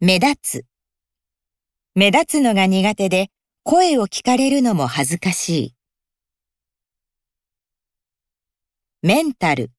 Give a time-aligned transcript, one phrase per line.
[0.00, 0.66] 目立つ。
[1.94, 3.28] 目立つのが苦手で
[3.62, 5.74] 声を聞かれるのも恥ずかしい。
[9.02, 9.70] メンタル。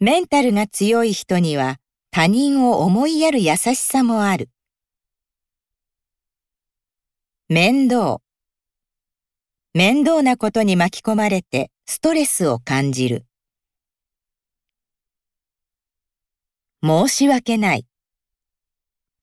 [0.00, 1.76] メンタルが強い人には
[2.10, 4.48] 他人を思いやる優しさもある。
[7.48, 8.22] 面倒。
[9.74, 13.26] 面倒なことに巻き込まれてストレスを感じる。
[16.82, 17.86] 申し訳ない。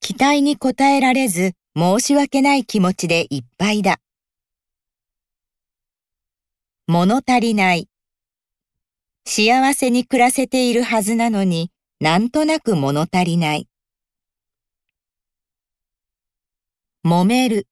[0.04, 4.02] 期待に応えられず申し訳ない気持ちでいっぱいだ。
[6.88, 7.88] 物足りない。
[9.26, 13.70] 幸せに暮らせているはずなのになんとなく物足りない。
[17.06, 17.70] 揉める。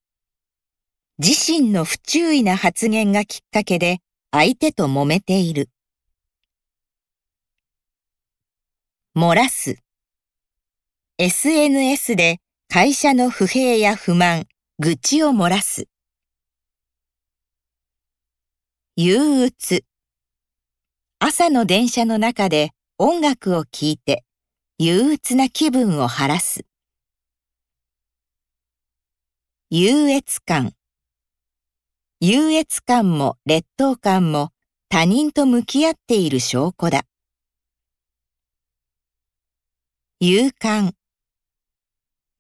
[1.18, 4.00] 自身の不注意な発言がきっかけで
[4.32, 5.70] 相手と揉めている。
[9.18, 9.84] 漏らす。
[11.18, 14.48] SNS で会社の不平や不満、
[14.80, 15.88] 愚痴を漏らす。
[18.96, 19.84] 憂鬱。
[21.20, 24.24] 朝の電車の中で音楽を聴いて
[24.80, 26.66] 憂鬱な気分を晴らす。
[29.70, 30.74] 優越感。
[32.20, 34.50] 優越感も劣等感も
[34.90, 37.04] 他人と向き合っている証拠だ。
[40.20, 40.94] 勇敢。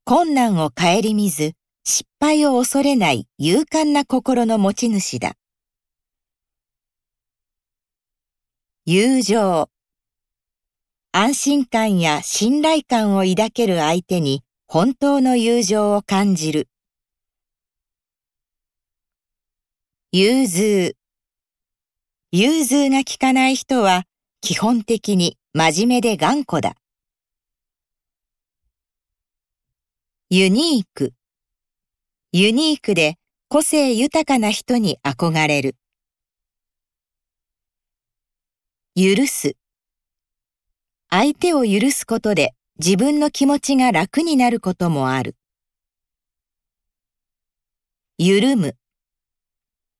[0.03, 5.33] 困難を顧みず、失敗を恐れない勇敢な心の持ち主だ。
[8.85, 9.69] 友情。
[11.11, 16.67] 安心感や信頼感を抱ける相手に本当の友情を感じる。
[20.11, 20.95] 融通。
[22.31, 24.05] 融通が効かない人は
[24.41, 26.80] 基本的に真面目で頑固だ。
[30.33, 31.13] ユニーク。
[32.31, 33.17] ユニークで
[33.49, 35.75] 個性豊かな人に憧れる。
[38.95, 39.57] 許す。
[41.09, 45.35] 相手を許すことで自分の気持ちが楽になることもある。
[48.17, 48.77] 緩む。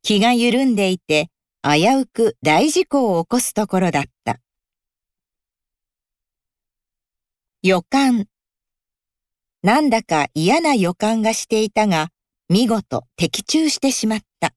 [0.02, 1.28] 気が緩んでいて
[1.62, 4.40] 危うく大事故を起こすところだった。
[7.64, 8.31] 予感。
[9.64, 12.10] なんだか嫌な予感がしていたが、
[12.50, 14.56] 見事的中してしまった。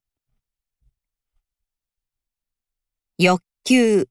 [3.19, 4.07] 欲求。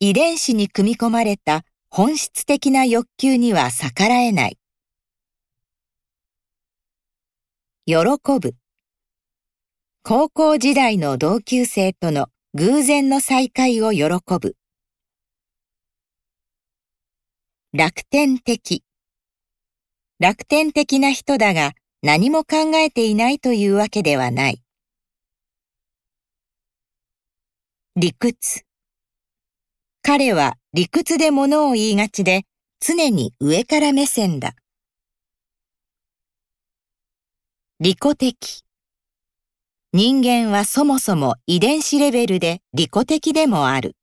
[0.00, 4.58] 遺伝子に組み込まれた本質的な欲求には逆らえない。
[7.86, 7.94] 喜
[8.40, 8.56] ぶ。
[10.02, 14.08] 高校時代の同級生との偶然の再会を喜
[14.40, 14.56] ぶ。
[17.72, 18.82] 楽天的。
[20.20, 21.72] 楽天的な人だが
[22.02, 24.62] 何も考えていないというわけではない。
[27.96, 28.66] 理屈。
[30.02, 32.42] 彼は理屈で物を言いがちで
[32.80, 34.56] 常に上から目線だ。
[37.80, 38.62] 利己的。
[39.94, 43.96] 人間はそもそも遺伝子レベルで利己的でもある。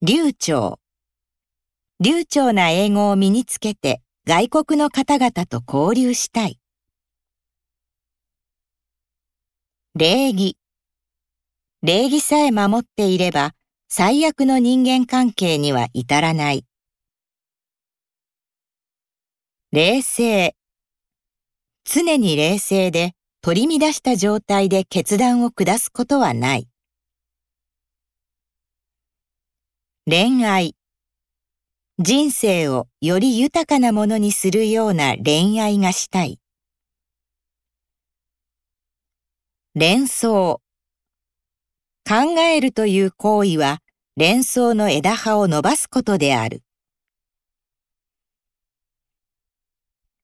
[0.00, 0.78] 流暢。
[1.98, 6.60] 流暢な英語を身につけて外国の方々と交流したい。
[9.94, 10.58] 礼儀。
[11.82, 13.54] 礼儀さえ守っていれば
[13.88, 16.66] 最悪の人間関係には至らない。
[19.72, 20.54] 冷静。
[21.84, 26.68] 常に冷静で取り乱した状態で決断を下すことはない。
[30.04, 30.75] 恋愛。
[31.98, 36.38] 人生をより豊かなものにするような恋愛がしたい。
[39.74, 40.60] 連想。
[42.06, 43.78] 考えるという行為は
[44.14, 46.62] 連想の枝葉を伸ばすことである。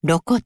[0.06, 0.42] 露骨。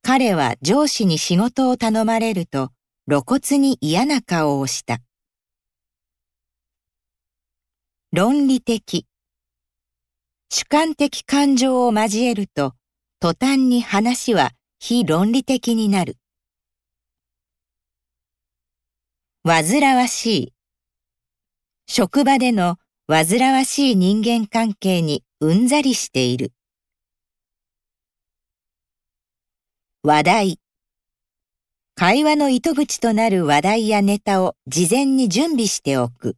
[0.00, 2.70] 彼は上司に仕事を頼まれると
[3.06, 5.02] 露骨に嫌な顔をした。
[8.12, 9.06] 論理的。
[10.56, 12.74] 主観的感情を交えると、
[13.18, 16.16] 途端に話は非論理的になる。
[19.42, 20.52] 煩わしい。
[21.88, 22.76] 職場での
[23.08, 26.52] 煩わしい人間関係にうんざりしている。
[30.04, 30.60] 話題。
[31.96, 36.36] 会話の糸口となる話題やネタを事前に準備しておく。